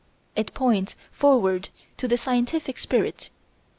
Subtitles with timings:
[0.35, 3.29] It points forward to the scientific spirit.